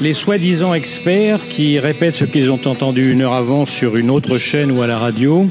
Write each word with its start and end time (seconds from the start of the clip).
les 0.00 0.14
soi-disant 0.14 0.74
experts 0.74 1.44
qui 1.48 1.78
répètent 1.78 2.14
ce 2.14 2.24
qu'ils 2.24 2.50
ont 2.50 2.60
entendu 2.66 3.10
une 3.12 3.22
heure 3.22 3.32
avant 3.32 3.64
sur 3.64 3.96
une 3.96 4.10
autre 4.10 4.38
chaîne 4.38 4.70
ou 4.70 4.82
à 4.82 4.86
la 4.86 4.98
radio. 4.98 5.46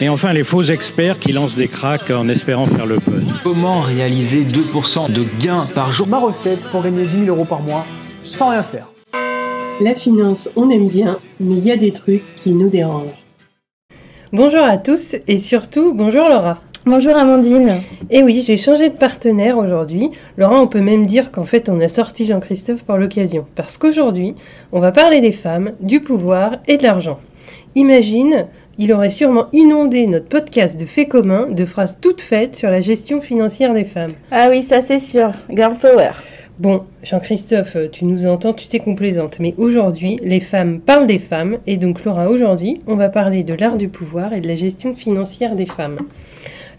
Et 0.00 0.08
enfin, 0.08 0.32
les 0.32 0.44
faux 0.44 0.62
experts 0.62 1.18
qui 1.18 1.32
lancent 1.32 1.56
des 1.56 1.68
cracks 1.68 2.10
en 2.10 2.28
espérant 2.28 2.66
faire 2.66 2.86
le 2.86 2.98
buzz. 2.98 3.24
Comment 3.42 3.80
réaliser 3.80 4.44
2% 4.44 5.10
de 5.10 5.24
gains 5.40 5.66
par 5.74 5.90
jour? 5.90 6.06
Ma 6.06 6.18
recette 6.18 6.60
pour 6.70 6.82
gagner 6.82 7.04
10 7.04 7.24
000 7.26 7.36
euros 7.36 7.46
par 7.46 7.62
mois 7.62 7.84
sans 8.24 8.50
rien 8.50 8.62
faire. 8.62 8.88
La 9.80 9.94
finance, 9.94 10.48
on 10.56 10.70
aime 10.70 10.88
bien, 10.88 11.18
mais 11.40 11.54
il 11.56 11.64
y 11.64 11.70
a 11.70 11.76
des 11.76 11.92
trucs 11.92 12.22
qui 12.36 12.52
nous 12.52 12.68
dérangent. 12.68 13.24
Bonjour 14.32 14.62
à 14.62 14.76
tous 14.76 15.16
et 15.26 15.38
surtout 15.38 15.94
bonjour 15.94 16.28
Laura. 16.28 16.60
Bonjour 16.90 17.16
Amandine. 17.16 17.82
Et 18.08 18.22
oui, 18.22 18.42
j'ai 18.46 18.56
changé 18.56 18.88
de 18.88 18.96
partenaire 18.96 19.58
aujourd'hui. 19.58 20.08
Laura, 20.38 20.58
on 20.58 20.66
peut 20.66 20.80
même 20.80 21.04
dire 21.04 21.30
qu'en 21.30 21.44
fait 21.44 21.68
on 21.68 21.78
a 21.80 21.86
sorti 21.88 22.24
Jean-Christophe 22.24 22.82
pour 22.82 22.96
l'occasion. 22.96 23.44
Parce 23.56 23.76
qu'aujourd'hui, 23.76 24.34
on 24.72 24.80
va 24.80 24.90
parler 24.90 25.20
des 25.20 25.32
femmes, 25.32 25.72
du 25.80 26.00
pouvoir 26.00 26.56
et 26.66 26.78
de 26.78 26.84
l'argent. 26.84 27.20
Imagine, 27.74 28.46
il 28.78 28.90
aurait 28.94 29.10
sûrement 29.10 29.48
inondé 29.52 30.06
notre 30.06 30.28
podcast 30.28 30.80
de 30.80 30.86
faits 30.86 31.10
communs 31.10 31.50
de 31.50 31.66
phrases 31.66 31.98
toutes 32.00 32.22
faites 32.22 32.56
sur 32.56 32.70
la 32.70 32.80
gestion 32.80 33.20
financière 33.20 33.74
des 33.74 33.84
femmes. 33.84 34.14
Ah 34.30 34.46
oui, 34.48 34.62
ça 34.62 34.80
c'est 34.80 34.98
sûr. 34.98 35.30
Girl 35.50 35.76
power. 35.76 36.12
Bon, 36.58 36.84
Jean-Christophe, 37.02 37.76
tu 37.92 38.06
nous 38.06 38.24
entends, 38.24 38.54
tu 38.54 38.64
sais 38.64 38.78
qu'on 38.78 38.94
plaisante, 38.94 39.40
mais 39.40 39.52
aujourd'hui, 39.58 40.18
les 40.22 40.40
femmes 40.40 40.80
parlent 40.80 41.06
des 41.06 41.18
femmes, 41.18 41.58
et 41.66 41.76
donc 41.76 42.04
Laura, 42.04 42.30
aujourd'hui, 42.30 42.80
on 42.86 42.96
va 42.96 43.10
parler 43.10 43.42
de 43.42 43.52
l'art 43.52 43.76
du 43.76 43.88
pouvoir 43.88 44.32
et 44.32 44.40
de 44.40 44.48
la 44.48 44.56
gestion 44.56 44.94
financière 44.94 45.54
des 45.54 45.66
femmes. 45.66 45.98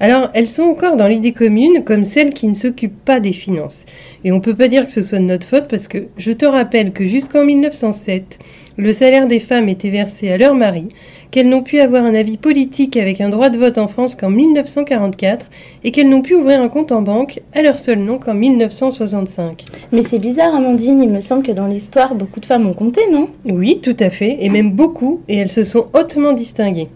Alors, 0.02 0.30
elles 0.34 0.48
sont 0.48 0.64
encore 0.64 0.96
dans 0.96 1.08
l'idée 1.08 1.34
commune 1.34 1.84
comme 1.84 2.06
celles 2.06 2.34
qui 2.34 2.48
ne 2.48 2.54
s'occupent 2.54 3.04
pas 3.04 3.20
des 3.20 3.34
finances. 3.34 3.86
Et 4.24 4.32
on 4.32 4.36
ne 4.36 4.42
peut 4.42 4.56
pas 4.56 4.70
dire 4.70 4.86
que 4.86 4.92
ce 4.92 5.02
soit 5.02 5.20
de 5.20 5.24
notre 5.24 5.48
faute 5.48 5.68
parce 5.68 5.90
que 5.90 6.08
je 6.18 6.32
te 6.32 6.46
rappelle 6.46 6.94
que 6.94 7.06
jusqu'en 7.06 7.44
1907, 7.44 8.40
le 8.78 8.94
salaire 8.94 9.28
des 9.28 9.40
femmes 9.40 9.68
était 9.68 9.90
versé 9.90 10.32
à 10.32 10.38
leur 10.38 10.56
mari, 10.56 10.88
qu'elles 11.32 11.50
n'ont 11.50 11.64
pu 11.64 11.80
avoir 11.82 12.06
un 12.06 12.16
avis 12.16 12.38
politique 12.38 12.96
avec 12.96 13.20
un 13.20 13.28
droit 13.28 13.50
de 13.50 13.58
vote 13.58 13.78
en 13.78 13.90
France 13.90 14.16
qu'en 14.16 14.30
1944 14.30 15.48
et 15.84 15.92
qu'elles 15.92 16.10
n'ont 16.10 16.22
pu 16.22 16.36
ouvrir 16.36 16.62
un 16.62 16.70
compte 16.70 16.94
en 16.94 17.02
banque 17.02 17.42
à 17.54 17.62
leur 17.62 17.78
seul 17.78 18.00
nom 18.00 18.18
qu'en 18.18 18.34
1965. 18.34 19.66
Mais 19.92 20.02
c'est 20.02 20.18
bizarre, 20.18 20.56
Amandine, 20.56 21.04
il 21.04 21.10
me 21.10 21.22
semble 21.22 21.44
que 21.44 21.52
dans 21.52 21.68
l'histoire, 21.68 22.16
beaucoup 22.16 22.40
de 22.40 22.46
femmes 22.46 22.68
ont 22.68 22.74
compté, 22.74 23.02
non? 23.12 23.28
Oui, 23.46 23.80
tout 23.84 23.98
à 24.00 24.10
fait, 24.10 24.38
et 24.40 24.50
même 24.50 24.72
beaucoup, 24.72 25.22
et 25.28 25.36
elles 25.36 25.52
se 25.52 25.66
sont 25.66 25.88
hautement 25.94 26.32
distinguées. 26.32 26.88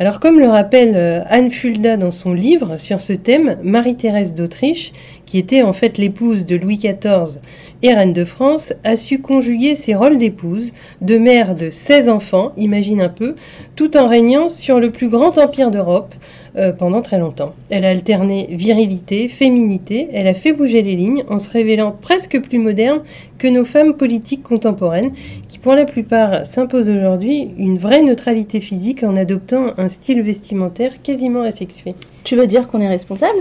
Alors 0.00 0.20
comme 0.20 0.38
le 0.38 0.46
rappelle 0.46 0.94
euh, 0.94 1.22
Anne 1.26 1.50
Fulda 1.50 1.96
dans 1.96 2.12
son 2.12 2.32
livre 2.32 2.78
sur 2.78 3.00
ce 3.00 3.12
thème, 3.12 3.56
Marie-Thérèse 3.64 4.32
d'Autriche, 4.32 4.92
qui 5.26 5.38
était 5.38 5.62
en 5.62 5.72
fait 5.72 5.98
l'épouse 5.98 6.44
de 6.44 6.54
Louis 6.54 6.78
XIV 6.78 7.40
et 7.82 7.92
reine 7.92 8.12
de 8.12 8.24
France, 8.24 8.72
a 8.84 8.96
su 8.96 9.20
conjuguer 9.20 9.74
ses 9.74 9.96
rôles 9.96 10.16
d'épouse, 10.16 10.72
de 11.00 11.18
mère 11.18 11.56
de 11.56 11.68
16 11.70 12.10
enfants, 12.10 12.52
imagine 12.56 13.00
un 13.00 13.08
peu, 13.08 13.34
tout 13.74 13.96
en 13.96 14.06
régnant 14.06 14.48
sur 14.48 14.78
le 14.78 14.92
plus 14.92 15.08
grand 15.08 15.36
empire 15.36 15.72
d'Europe 15.72 16.14
euh, 16.56 16.72
pendant 16.72 17.02
très 17.02 17.18
longtemps. 17.18 17.54
Elle 17.70 17.84
a 17.84 17.90
alterné 17.90 18.48
virilité, 18.50 19.28
féminité, 19.28 20.08
elle 20.12 20.26
a 20.26 20.34
fait 20.34 20.52
bouger 20.52 20.82
les 20.82 20.96
lignes 20.96 21.24
en 21.28 21.38
se 21.38 21.50
révélant 21.50 21.94
presque 22.00 22.40
plus 22.40 22.58
moderne 22.58 23.00
que 23.38 23.48
nos 23.48 23.64
femmes 23.64 23.94
politiques 23.94 24.42
contemporaines, 24.42 25.12
qui 25.48 25.58
pour 25.58 25.74
la 25.74 25.84
plupart 25.84 26.46
s'imposent 26.46 26.88
aujourd'hui 26.88 27.50
une 27.58 27.78
vraie 27.78 28.02
neutralité 28.02 28.60
physique 28.60 29.02
en 29.02 29.16
adoptant 29.16 29.74
un 29.76 29.88
style 29.88 30.22
vestimentaire 30.22 31.02
quasiment 31.02 31.42
asexué. 31.42 31.94
Tu 32.24 32.36
veux 32.36 32.46
dire 32.46 32.68
qu'on 32.68 32.80
est 32.80 32.88
responsable? 32.88 33.38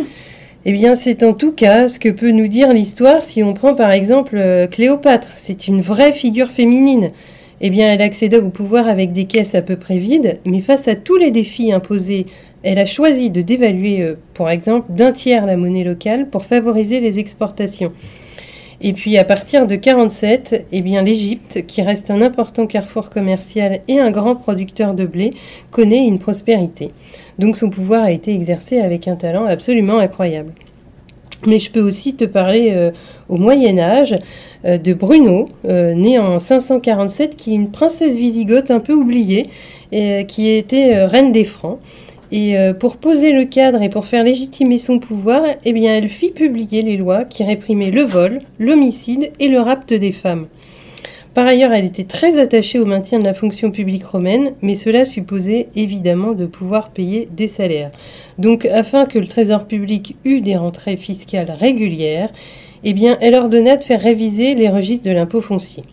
Eh 0.66 0.74
bien, 0.74 0.96
c'est 0.96 1.24
en 1.24 1.34
tout 1.34 1.54
cas 1.54 1.88
ce 1.88 1.98
que 1.98 2.10
peut 2.10 2.32
nous 2.32 2.48
dire 2.48 2.74
l'histoire 2.74 3.24
si 3.24 3.42
on 3.42 3.54
prend 3.54 3.74
par 3.74 3.92
exemple 3.92 4.36
euh, 4.36 4.68
Cléopâtre. 4.68 5.30
C'est 5.38 5.68
une 5.68 5.82
vraie 5.82 6.12
figure 6.12 6.50
féminine. 6.50 7.12
Eh 7.62 7.70
bien, 7.70 7.92
elle 7.92 8.02
accéda 8.02 8.40
au 8.40 8.50
pouvoir 8.50 8.88
avec 8.88 9.14
des 9.14 9.26
caisses 9.26 9.56
à 9.56 9.62
peu 9.62 9.78
près 9.78 9.98
vides, 9.98 10.40
mais 10.46 10.60
face 10.60 10.88
à 10.88 10.96
tous 10.96 11.16
les 11.16 11.32
défis 11.32 11.72
imposés, 11.72 12.28
elle 12.68 12.80
a 12.80 12.86
choisi 12.86 13.30
de 13.30 13.42
dévaluer, 13.42 14.02
euh, 14.02 14.16
par 14.34 14.50
exemple, 14.50 14.92
d'un 14.92 15.14
tiers 15.14 15.46
la 15.46 15.56
monnaie 15.56 15.86
locale 15.86 16.30
pour 16.30 16.44
favoriser 16.44 17.00
les 17.00 17.18
exportations. 17.18 17.94
Et 18.82 18.92
puis 18.92 19.18
à 19.18 19.24
partir 19.24 19.68
de 19.68 19.78
47, 19.78 20.66
eh 20.74 20.82
l'Égypte, 20.82 21.66
qui 21.66 21.82
reste 21.82 22.12
un 22.12 22.22
important 22.22 22.68
carrefour 22.68 23.10
commercial 23.10 23.80
et 23.88 24.00
un 24.00 24.12
grand 24.12 24.36
producteur 24.36 24.96
de 24.96 25.06
blé, 25.06 25.32
connaît 25.72 26.06
une 26.06 26.20
prospérité. 26.20 26.90
Donc 27.40 27.56
son 27.56 27.70
pouvoir 27.70 28.04
a 28.04 28.12
été 28.12 28.34
exercé 28.34 28.82
avec 28.82 29.08
un 29.08 29.16
talent 29.16 29.46
absolument 29.46 30.00
incroyable. 30.00 30.52
Mais 31.46 31.60
je 31.60 31.72
peux 31.72 31.82
aussi 31.82 32.16
te 32.16 32.26
parler 32.26 32.72
euh, 32.74 32.92
au 33.30 33.38
Moyen 33.38 33.80
Âge 33.80 34.20
euh, 34.66 34.78
de 34.78 34.94
Bruno, 34.94 35.48
né 35.64 36.20
en 36.20 36.38
547, 36.38 37.38
qui 37.38 37.54
est 37.54 37.56
une 37.56 37.72
princesse 37.72 38.16
wisigothe 38.16 38.72
un 38.72 38.82
peu 38.82 38.94
oubliée, 38.94 39.48
et, 39.94 40.26
qui 40.28 40.50
était 40.50 41.06
reine 41.06 41.32
des 41.32 41.46
Francs. 41.46 41.80
Et 42.32 42.58
euh, 42.58 42.74
pour 42.74 42.98
poser 42.98 43.32
le 43.32 43.46
cadre 43.46 43.82
et 43.82 43.90
pour 43.90 44.06
faire 44.06 44.24
légitimer 44.24 44.78
son 44.78 45.00
pouvoir, 45.00 45.44
eh 45.64 45.74
bien, 45.74 45.94
elle 45.94 46.10
fit 46.10 46.32
publier 46.32 46.82
les 46.82 46.98
lois 46.98 47.24
qui 47.24 47.44
réprimaient 47.44 47.92
le 47.92 48.04
vol, 48.04 48.40
l'homicide 48.60 49.32
et 49.40 49.48
le 49.48 49.60
rapt 49.60 49.94
des 49.94 50.12
femmes. 50.12 50.48
Par 51.34 51.46
ailleurs, 51.46 51.72
elle 51.72 51.86
était 51.86 52.04
très 52.04 52.40
attachée 52.40 52.80
au 52.80 52.86
maintien 52.86 53.20
de 53.20 53.24
la 53.24 53.36
fonction 53.36 53.70
publique 53.70 54.06
romaine, 54.06 54.54
mais 54.64 54.74
cela 54.74 55.06
supposait 55.06 55.68
évidemment 55.76 56.34
de 56.34 56.48
pouvoir 56.48 56.90
payer 56.90 57.30
des 57.32 57.48
salaires. 57.48 57.92
Donc, 58.40 58.66
afin 58.66 59.06
que 59.06 59.20
le 59.20 59.28
trésor 59.28 59.66
public 59.66 60.16
eût 60.26 60.42
des 60.42 60.58
rentrées 60.58 60.98
fiscales 60.98 61.52
régulières, 61.52 62.32
eh 62.84 62.96
elle 63.22 63.36
ordonna 63.36 63.76
de 63.76 63.84
faire 63.84 64.02
réviser 64.02 64.56
les 64.56 64.70
registres 64.70 65.08
de 65.08 65.12
l'impôt 65.12 65.42
foncier. 65.42 65.84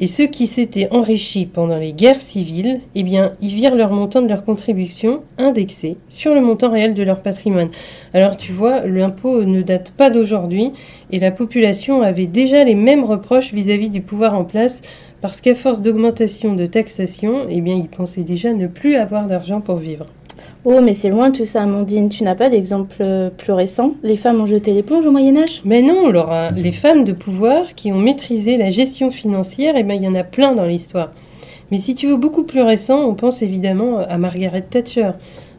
Et 0.00 0.06
ceux 0.06 0.26
qui 0.26 0.46
s'étaient 0.46 0.88
enrichis 0.92 1.46
pendant 1.46 1.76
les 1.76 1.92
guerres 1.92 2.20
civiles, 2.20 2.80
eh 2.94 3.02
bien, 3.02 3.32
ils 3.42 3.54
virent 3.54 3.74
leur 3.74 3.90
montant 3.90 4.22
de 4.22 4.28
leur 4.28 4.44
contribution 4.44 5.22
indexé 5.38 5.96
sur 6.08 6.34
le 6.34 6.40
montant 6.40 6.70
réel 6.70 6.94
de 6.94 7.02
leur 7.02 7.20
patrimoine. 7.20 7.70
Alors 8.14 8.36
tu 8.36 8.52
vois, 8.52 8.86
l'impôt 8.86 9.42
ne 9.42 9.60
date 9.60 9.90
pas 9.90 10.10
d'aujourd'hui 10.10 10.72
et 11.10 11.18
la 11.18 11.32
population 11.32 12.02
avait 12.02 12.26
déjà 12.26 12.62
les 12.62 12.76
mêmes 12.76 13.02
reproches 13.02 13.52
vis-à-vis 13.52 13.90
du 13.90 14.00
pouvoir 14.00 14.34
en 14.34 14.44
place 14.44 14.82
parce 15.20 15.40
qu'à 15.40 15.56
force 15.56 15.82
d'augmentation 15.82 16.54
de 16.54 16.66
taxation, 16.66 17.46
eh 17.48 17.60
bien, 17.60 17.74
ils 17.74 17.88
pensaient 17.88 18.22
déjà 18.22 18.52
ne 18.52 18.68
plus 18.68 18.94
avoir 18.94 19.26
d'argent 19.26 19.60
pour 19.60 19.76
vivre. 19.76 20.06
Oh, 20.64 20.80
mais 20.82 20.92
c'est 20.92 21.08
loin 21.08 21.30
tout 21.30 21.44
ça, 21.44 21.62
Amandine. 21.62 22.08
Tu 22.08 22.24
n'as 22.24 22.34
pas 22.34 22.50
d'exemple 22.50 22.96
euh, 23.00 23.30
plus 23.30 23.52
récent? 23.52 23.94
Les 24.02 24.16
femmes 24.16 24.40
ont 24.40 24.46
jeté 24.46 24.72
l'éponge 24.72 25.06
au 25.06 25.12
Moyen-Âge? 25.12 25.62
Mais 25.64 25.82
non, 25.82 26.10
Laura. 26.10 26.50
Les 26.50 26.72
femmes 26.72 27.04
de 27.04 27.12
pouvoir 27.12 27.74
qui 27.76 27.92
ont 27.92 27.98
maîtrisé 27.98 28.56
la 28.56 28.70
gestion 28.70 29.10
financière, 29.10 29.74
eh 29.78 29.84
bien, 29.84 29.94
il 29.94 30.02
y 30.02 30.08
en 30.08 30.14
a 30.14 30.24
plein 30.24 30.54
dans 30.54 30.64
l'histoire. 30.64 31.12
Mais 31.70 31.78
si 31.78 31.94
tu 31.94 32.08
veux 32.08 32.16
beaucoup 32.16 32.44
plus 32.44 32.62
récent, 32.62 33.04
on 33.08 33.14
pense 33.14 33.40
évidemment 33.40 33.98
à 33.98 34.18
Margaret 34.18 34.62
Thatcher. 34.62 35.12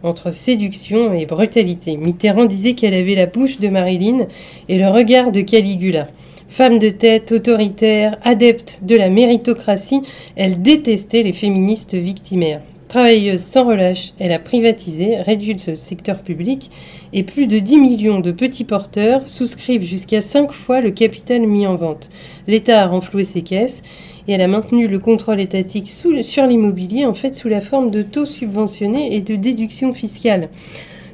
Entre 0.03 0.31
séduction 0.31 1.13
et 1.13 1.25
brutalité. 1.25 1.97
Mitterrand 1.97 2.45
disait 2.45 2.73
qu'elle 2.73 2.93
avait 2.93 3.15
la 3.15 3.25
bouche 3.25 3.59
de 3.59 3.67
Marilyn 3.67 4.27
et 4.67 4.77
le 4.77 4.89
regard 4.89 5.31
de 5.31 5.41
Caligula. 5.41 6.07
Femme 6.47 6.79
de 6.79 6.89
tête, 6.89 7.31
autoritaire, 7.31 8.17
adepte 8.23 8.79
de 8.81 8.95
la 8.95 9.09
méritocratie, 9.09 10.01
elle 10.35 10.61
détestait 10.61 11.23
les 11.23 11.33
féministes 11.33 11.95
victimaires. 11.95 12.61
Travailleuse 12.89 13.41
sans 13.41 13.65
relâche, 13.65 14.13
elle 14.17 14.31
a 14.31 14.39
privatisé, 14.39 15.17
réduit 15.17 15.55
le 15.67 15.75
secteur 15.75 16.23
public 16.23 16.71
et 17.13 17.21
plus 17.21 17.45
de 17.45 17.59
10 17.59 17.77
millions 17.77 18.19
de 18.19 18.31
petits 18.31 18.63
porteurs 18.63 19.27
souscrivent 19.27 19.83
jusqu'à 19.83 20.21
5 20.21 20.51
fois 20.51 20.81
le 20.81 20.89
capital 20.89 21.41
mis 21.41 21.67
en 21.67 21.75
vente. 21.75 22.09
L'État 22.47 22.81
a 22.81 22.87
renfloué 22.87 23.25
ses 23.25 23.43
caisses 23.43 23.83
et 24.27 24.31
elle 24.31 24.41
a 24.41 24.47
maintenu 24.47 24.87
le 24.87 24.97
contrôle 24.97 25.39
étatique 25.39 25.87
sur 25.87 26.47
l'immobilier 26.47 27.05
en 27.05 27.13
fait 27.13 27.35
sous 27.35 27.47
la 27.47 27.61
forme 27.61 27.91
de 27.91 28.01
taux 28.01 28.25
subventionnés 28.25 29.15
et 29.15 29.21
de 29.21 29.35
déductions 29.35 29.93
fiscales. 29.93 30.49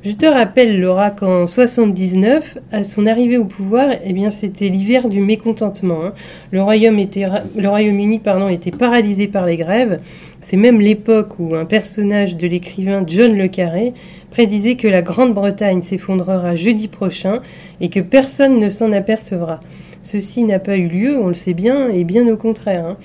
Je 0.05 0.11
te 0.11 0.27
rappelle, 0.27 0.79
Laura, 0.79 1.09
qu'en 1.09 1.47
79, 1.47 2.59
à 2.71 2.83
son 2.83 3.07
arrivée 3.07 3.39
au 3.39 3.45
pouvoir, 3.45 3.89
eh 4.03 4.13
bien, 4.13 4.29
c'était 4.29 4.69
l'hiver 4.69 5.09
du 5.09 5.19
mécontentement. 5.19 6.05
Hein. 6.05 6.13
Le 6.51 6.61
Royaume-Uni 6.61 8.19
pardon, 8.19 8.47
était 8.47 8.69
paralysé 8.69 9.27
par 9.27 9.47
les 9.47 9.57
grèves. 9.57 9.99
C'est 10.41 10.57
même 10.57 10.79
l'époque 10.79 11.39
où 11.39 11.55
un 11.55 11.65
personnage 11.65 12.37
de 12.37 12.45
l'écrivain 12.45 13.03
John 13.07 13.35
Le 13.35 13.47
Carré 13.47 13.95
prédisait 14.29 14.75
que 14.75 14.87
la 14.87 15.01
Grande-Bretagne 15.01 15.81
s'effondrera 15.81 16.55
jeudi 16.55 16.87
prochain 16.87 17.39
et 17.81 17.89
que 17.89 17.99
personne 17.99 18.59
ne 18.59 18.69
s'en 18.69 18.91
apercevra. 18.91 19.59
Ceci 20.03 20.43
n'a 20.43 20.59
pas 20.59 20.77
eu 20.77 20.87
lieu, 20.87 21.17
on 21.17 21.29
le 21.29 21.33
sait 21.33 21.55
bien, 21.55 21.89
et 21.89 22.03
bien 22.03 22.27
au 22.27 22.37
contraire. 22.37 22.85
Hein. 22.85 22.97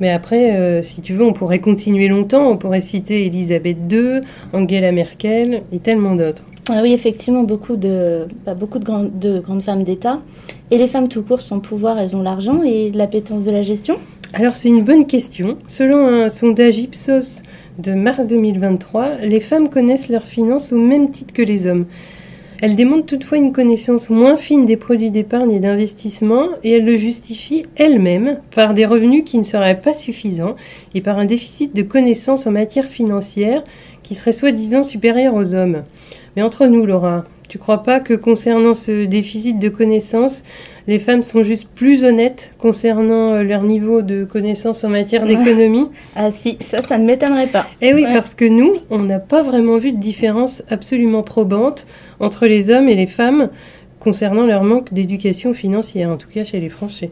Mais 0.00 0.10
après, 0.10 0.56
euh, 0.56 0.82
si 0.82 1.00
tu 1.00 1.14
veux, 1.14 1.24
on 1.24 1.32
pourrait 1.32 1.58
continuer 1.58 2.08
longtemps. 2.08 2.50
On 2.50 2.56
pourrait 2.56 2.80
citer 2.80 3.26
Elisabeth 3.26 3.78
II, 3.90 4.20
Angela 4.52 4.92
Merkel 4.92 5.62
et 5.72 5.78
tellement 5.78 6.14
d'autres. 6.14 6.44
Ah 6.68 6.80
oui, 6.82 6.92
effectivement, 6.92 7.44
beaucoup 7.44 7.76
de, 7.76 8.26
bah, 8.44 8.54
beaucoup 8.54 8.78
de, 8.78 8.84
grandes, 8.84 9.18
de 9.18 9.38
grandes 9.38 9.62
femmes 9.62 9.84
d'État. 9.84 10.20
Et 10.70 10.78
les 10.78 10.88
femmes 10.88 11.08
tout 11.08 11.22
court, 11.22 11.40
sans 11.40 11.60
pouvoir, 11.60 11.98
elles 11.98 12.16
ont 12.16 12.22
l'argent 12.22 12.62
et 12.64 12.90
l'appétence 12.90 13.44
de 13.44 13.50
la 13.52 13.62
gestion? 13.62 13.96
Alors 14.34 14.56
c'est 14.56 14.68
une 14.68 14.82
bonne 14.82 15.06
question. 15.06 15.58
Selon 15.68 16.06
un 16.06 16.28
sondage 16.28 16.78
Ipsos 16.78 17.42
de 17.78 17.92
mars 17.92 18.26
2023, 18.26 19.18
les 19.22 19.40
femmes 19.40 19.68
connaissent 19.68 20.08
leurs 20.08 20.24
finances 20.24 20.72
au 20.72 20.78
même 20.78 21.10
titre 21.10 21.32
que 21.32 21.42
les 21.42 21.66
hommes. 21.66 21.86
Elle 22.62 22.74
démontre 22.74 23.04
toutefois 23.04 23.36
une 23.36 23.52
connaissance 23.52 24.08
moins 24.08 24.36
fine 24.36 24.64
des 24.64 24.78
produits 24.78 25.10
d'épargne 25.10 25.52
et 25.52 25.60
d'investissement 25.60 26.48
et 26.64 26.72
elle 26.72 26.86
le 26.86 26.96
justifie 26.96 27.66
elle-même 27.76 28.38
par 28.54 28.72
des 28.72 28.86
revenus 28.86 29.24
qui 29.24 29.36
ne 29.38 29.42
seraient 29.42 29.80
pas 29.80 29.92
suffisants 29.92 30.56
et 30.94 31.02
par 31.02 31.18
un 31.18 31.26
déficit 31.26 31.76
de 31.76 31.82
connaissances 31.82 32.46
en 32.46 32.52
matière 32.52 32.86
financière 32.86 33.62
qui 34.02 34.14
serait 34.14 34.32
soi-disant 34.32 34.82
supérieur 34.82 35.34
aux 35.34 35.52
hommes. 35.52 35.82
Mais 36.34 36.42
entre 36.42 36.66
nous, 36.66 36.86
Laura, 36.86 37.24
tu 37.48 37.58
crois 37.58 37.82
pas 37.82 38.00
que 38.00 38.14
concernant 38.14 38.74
ce 38.74 39.04
déficit 39.06 39.58
de 39.58 39.68
connaissances, 39.68 40.42
les 40.88 40.98
femmes 40.98 41.22
sont 41.22 41.42
juste 41.42 41.66
plus 41.74 42.04
honnêtes 42.04 42.52
concernant 42.58 43.32
euh, 43.32 43.42
leur 43.42 43.62
niveau 43.62 44.02
de 44.02 44.24
connaissances 44.24 44.84
en 44.84 44.88
matière 44.88 45.24
d'économie? 45.26 45.88
Ah 46.14 46.30
si, 46.30 46.58
ça, 46.60 46.82
ça 46.82 46.98
ne 46.98 47.04
m'étonnerait 47.04 47.46
pas. 47.48 47.66
Eh 47.80 47.94
oui, 47.94 48.04
Ouais. 48.04 48.12
parce 48.14 48.34
que 48.34 48.44
nous, 48.44 48.74
on 48.90 48.98
n'a 49.00 49.18
pas 49.18 49.42
vraiment 49.42 49.78
vu 49.78 49.92
de 49.92 49.98
différence 49.98 50.62
absolument 50.70 51.22
probante 51.22 51.86
entre 52.20 52.46
les 52.46 52.70
hommes 52.70 52.88
et 52.88 52.94
les 52.94 53.06
femmes 53.06 53.48
concernant 54.00 54.46
leur 54.46 54.62
manque 54.62 54.92
d'éducation 54.92 55.54
financière, 55.54 56.10
en 56.10 56.16
tout 56.16 56.28
cas 56.28 56.44
chez 56.44 56.60
les 56.60 56.68
Français. 56.68 57.10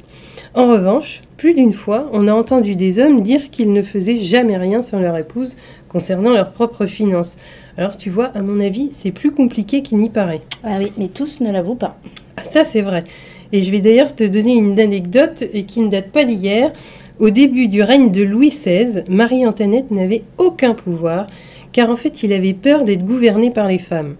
En 0.54 0.66
revanche, 0.66 1.22
plus 1.36 1.54
d'une 1.54 1.72
fois, 1.72 2.08
on 2.12 2.28
a 2.28 2.32
entendu 2.32 2.76
des 2.76 2.98
hommes 2.98 3.22
dire 3.22 3.50
qu'ils 3.50 3.72
ne 3.72 3.82
faisaient 3.82 4.18
jamais 4.18 4.56
rien 4.56 4.82
sans 4.82 5.00
leur 5.00 5.16
épouse 5.16 5.56
concernant 5.88 6.30
leurs 6.30 6.52
propres 6.52 6.86
finances. 6.86 7.36
Alors 7.76 7.96
tu 7.96 8.10
vois, 8.10 8.26
à 8.26 8.42
mon 8.42 8.60
avis, 8.60 8.90
c'est 8.92 9.10
plus 9.10 9.32
compliqué 9.32 9.82
qu'il 9.82 9.98
n'y 9.98 10.10
paraît. 10.10 10.42
Ah 10.62 10.76
oui, 10.78 10.92
mais 10.96 11.08
tous 11.08 11.40
ne 11.40 11.50
l'avouent 11.50 11.74
pas. 11.74 11.98
Ah, 12.36 12.44
ça, 12.44 12.64
c'est 12.64 12.82
vrai. 12.82 13.04
Et 13.52 13.62
je 13.62 13.70
vais 13.70 13.80
d'ailleurs 13.80 14.14
te 14.14 14.24
donner 14.24 14.54
une 14.54 14.78
anecdote 14.78 15.44
et 15.52 15.64
qui 15.64 15.80
ne 15.80 15.88
date 15.88 16.10
pas 16.10 16.24
d'hier. 16.24 16.72
Au 17.20 17.30
début 17.30 17.68
du 17.68 17.82
règne 17.82 18.10
de 18.10 18.22
Louis 18.22 18.50
XVI, 18.50 19.04
Marie-Antoinette 19.08 19.92
n'avait 19.92 20.24
aucun 20.38 20.74
pouvoir, 20.74 21.28
car 21.72 21.90
en 21.90 21.96
fait, 21.96 22.24
il 22.24 22.32
avait 22.32 22.54
peur 22.54 22.82
d'être 22.82 23.04
gouverné 23.04 23.50
par 23.50 23.68
les 23.68 23.78
femmes. 23.78 24.16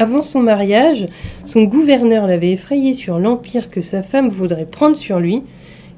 Avant 0.00 0.22
son 0.22 0.40
mariage, 0.40 1.04
son 1.44 1.64
gouverneur 1.64 2.26
l'avait 2.26 2.52
effrayé 2.52 2.94
sur 2.94 3.18
l'empire 3.18 3.68
que 3.68 3.82
sa 3.82 4.02
femme 4.02 4.30
voudrait 4.30 4.64
prendre 4.64 4.96
sur 4.96 5.20
lui, 5.20 5.42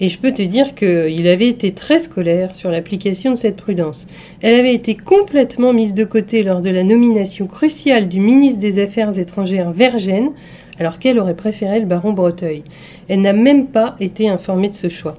et 0.01 0.09
je 0.09 0.19
peux 0.19 0.33
te 0.33 0.43
dire 0.43 0.75
qu'il 0.75 1.29
avait 1.29 1.47
été 1.47 1.71
très 1.71 2.01
scolaire 2.01 2.57
sur 2.57 2.73
l'application 2.73 3.31
de 3.31 3.37
cette 3.37 3.55
prudence. 3.55 4.09
Elle 4.41 4.59
avait 4.59 4.75
été 4.75 4.97
complètement 4.97 5.73
mise 5.73 5.95
de 5.95 6.03
côté 6.03 6.43
lors 6.43 6.63
de 6.63 6.71
la 6.71 6.83
nomination 6.83 7.47
cruciale 7.47 8.09
du 8.09 8.19
ministre 8.19 8.61
des 8.61 8.83
Affaires 8.83 9.17
étrangères 9.21 9.71
Vergène, 9.71 10.33
alors 10.81 10.99
qu'elle 10.99 11.21
aurait 11.21 11.37
préféré 11.37 11.79
le 11.79 11.87
baron 11.87 12.13
Breteuil. 12.13 12.65
Elle 13.07 13.23
n'a 13.23 13.33
même 13.33 13.67
pas 13.67 13.95
été 14.01 14.29
informée 14.29 14.71
de 14.71 14.75
ce 14.75 14.89
choix. 14.89 15.15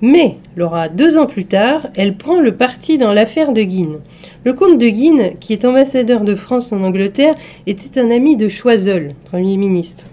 Mais, 0.00 0.36
Laura, 0.56 0.88
deux 0.88 1.18
ans 1.18 1.26
plus 1.26 1.46
tard, 1.46 1.88
elle 1.96 2.16
prend 2.16 2.40
le 2.40 2.52
parti 2.56 2.98
dans 2.98 3.12
l'affaire 3.12 3.52
de 3.52 3.62
Guine. 3.62 3.98
Le 4.44 4.54
comte 4.54 4.78
de 4.78 4.88
Guine, 4.88 5.34
qui 5.38 5.52
est 5.52 5.64
ambassadeur 5.64 6.24
de 6.24 6.34
France 6.34 6.72
en 6.72 6.82
Angleterre, 6.82 7.36
était 7.68 8.00
un 8.00 8.10
ami 8.10 8.36
de 8.36 8.48
Choiseul, 8.48 9.12
Premier 9.30 9.56
ministre. 9.56 10.06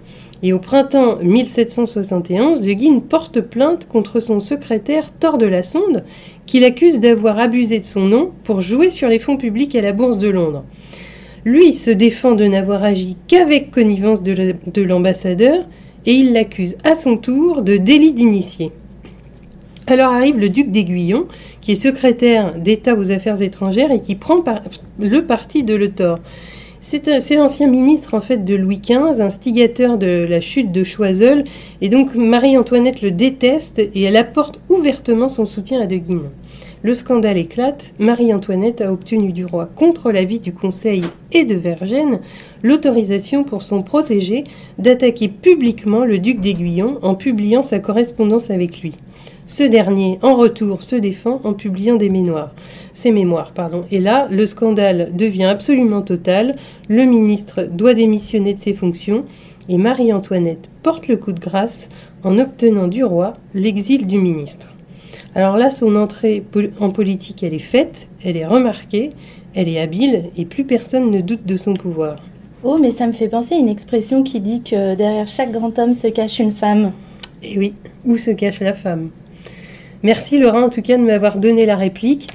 Et 0.44 0.52
au 0.52 0.60
printemps 0.60 1.16
1771, 1.20 2.60
de 2.60 2.72
Guine 2.72 3.02
porte 3.02 3.40
plainte 3.40 3.88
contre 3.88 4.20
son 4.20 4.38
secrétaire 4.38 5.12
Thor 5.12 5.36
de 5.36 5.46
la 5.46 5.64
Sonde, 5.64 6.04
qui 6.46 6.60
l'accuse 6.60 7.00
d'avoir 7.00 7.40
abusé 7.40 7.80
de 7.80 7.84
son 7.84 8.02
nom 8.02 8.30
pour 8.44 8.60
jouer 8.60 8.90
sur 8.90 9.08
les 9.08 9.18
fonds 9.18 9.36
publics 9.36 9.74
à 9.74 9.80
la 9.82 9.92
Bourse 9.92 10.18
de 10.18 10.28
Londres. 10.28 10.62
Lui 11.44 11.74
se 11.74 11.90
défend 11.90 12.36
de 12.36 12.44
n'avoir 12.44 12.84
agi 12.84 13.16
qu'avec 13.26 13.72
connivence 13.72 14.22
de 14.22 14.82
l'ambassadeur 14.82 15.66
et 16.06 16.12
il 16.12 16.32
l'accuse 16.32 16.76
à 16.84 16.94
son 16.94 17.16
tour 17.16 17.62
de 17.62 17.76
délit 17.76 18.12
d'initié. 18.12 18.70
Alors 19.90 20.12
arrive 20.12 20.38
le 20.38 20.50
duc 20.50 20.70
d'Aiguillon, 20.70 21.26
qui 21.60 21.72
est 21.72 21.74
secrétaire 21.74 22.54
d'État 22.54 22.94
aux 22.94 23.10
Affaires 23.10 23.42
étrangères 23.42 23.90
et 23.90 24.00
qui 24.00 24.14
prend 24.14 24.44
le 25.00 25.26
parti 25.26 25.64
de 25.64 25.74
Le 25.74 25.90
Thor. 25.90 26.20
C'est 26.80 27.34
l'ancien 27.34 27.66
ministre 27.66 28.14
en 28.14 28.20
fait 28.20 28.44
de 28.44 28.54
Louis 28.54 28.80
XV, 28.80 29.20
instigateur 29.20 29.98
de 29.98 30.24
la 30.30 30.40
chute 30.40 30.70
de 30.70 30.84
Choiseul, 30.84 31.42
et 31.80 31.88
donc 31.88 32.14
Marie-Antoinette 32.14 33.02
le 33.02 33.10
déteste 33.10 33.80
et 33.80 34.02
elle 34.02 34.16
apporte 34.16 34.60
ouvertement 34.68 35.26
son 35.26 35.44
soutien 35.44 35.80
à 35.80 35.86
De 35.86 35.96
Guine. 35.96 36.30
Le 36.82 36.94
scandale 36.94 37.38
éclate, 37.38 37.92
Marie-Antoinette 37.98 38.82
a 38.82 38.92
obtenu 38.92 39.32
du 39.32 39.44
roi, 39.44 39.66
contre 39.66 40.12
l'avis 40.12 40.38
du 40.38 40.52
Conseil 40.52 41.02
et 41.32 41.44
de 41.44 41.56
Vergennes, 41.56 42.20
l'autorisation 42.62 43.42
pour 43.42 43.62
son 43.62 43.82
protégé 43.82 44.44
d'attaquer 44.78 45.26
publiquement 45.26 46.04
le 46.04 46.20
duc 46.20 46.38
d'Aiguillon 46.38 47.00
en 47.02 47.16
publiant 47.16 47.62
sa 47.62 47.80
correspondance 47.80 48.50
avec 48.50 48.82
lui. 48.82 48.94
Ce 49.50 49.64
dernier, 49.64 50.20
en 50.22 50.36
retour, 50.36 50.84
se 50.84 50.94
défend 50.94 51.40
en 51.42 51.54
publiant 51.54 51.96
des 51.96 52.08
mémoires. 52.08 52.54
Ses 52.92 53.10
mémoires, 53.10 53.50
pardon. 53.50 53.82
Et 53.90 53.98
là, 53.98 54.28
le 54.30 54.46
scandale 54.46 55.10
devient 55.12 55.46
absolument 55.46 56.02
total. 56.02 56.54
Le 56.88 57.04
ministre 57.04 57.64
doit 57.64 57.94
démissionner 57.94 58.54
de 58.54 58.60
ses 58.60 58.74
fonctions 58.74 59.24
et 59.68 59.76
Marie-Antoinette 59.76 60.70
porte 60.84 61.08
le 61.08 61.16
coup 61.16 61.32
de 61.32 61.40
grâce 61.40 61.88
en 62.22 62.38
obtenant 62.38 62.86
du 62.86 63.02
roi 63.02 63.32
l'exil 63.52 64.06
du 64.06 64.18
ministre. 64.18 64.76
Alors 65.34 65.56
là, 65.56 65.72
son 65.72 65.96
entrée 65.96 66.44
en 66.78 66.90
politique, 66.90 67.42
elle 67.42 67.54
est 67.54 67.58
faite, 67.58 68.06
elle 68.22 68.36
est 68.36 68.46
remarquée, 68.46 69.10
elle 69.56 69.68
est 69.68 69.80
habile 69.80 70.26
et 70.36 70.44
plus 70.44 70.62
personne 70.62 71.10
ne 71.10 71.22
doute 71.22 71.44
de 71.44 71.56
son 71.56 71.74
pouvoir. 71.74 72.22
Oh, 72.62 72.78
mais 72.80 72.92
ça 72.92 73.08
me 73.08 73.12
fait 73.12 73.26
penser 73.26 73.56
à 73.56 73.58
une 73.58 73.68
expression 73.68 74.22
qui 74.22 74.38
dit 74.38 74.62
que 74.62 74.94
derrière 74.94 75.26
chaque 75.26 75.50
grand 75.50 75.76
homme 75.76 75.94
se 75.94 76.06
cache 76.06 76.38
une 76.38 76.54
femme. 76.54 76.92
Et 77.42 77.58
oui, 77.58 77.74
où 78.04 78.16
se 78.16 78.30
cache 78.30 78.60
la 78.60 78.74
femme? 78.74 79.10
Merci 80.02 80.38
Laurent 80.38 80.62
en 80.62 80.68
tout 80.68 80.82
cas 80.82 80.96
de 80.96 81.02
m'avoir 81.02 81.38
donné 81.38 81.66
la 81.66 81.76
réplique. 81.76 82.28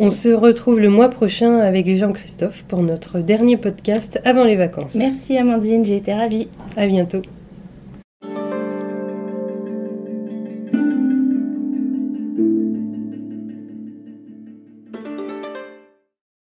On 0.00 0.10
se 0.10 0.28
retrouve 0.28 0.78
le 0.78 0.90
mois 0.90 1.08
prochain 1.08 1.58
avec 1.58 1.88
Jean-Christophe 1.96 2.64
pour 2.68 2.82
notre 2.82 3.18
dernier 3.18 3.56
podcast 3.56 4.20
avant 4.24 4.44
les 4.44 4.54
vacances. 4.54 4.94
Merci 4.94 5.36
Amandine, 5.36 5.84
j'ai 5.84 5.96
été 5.96 6.12
ravie. 6.12 6.48
À 6.76 6.86
bientôt. 6.86 7.22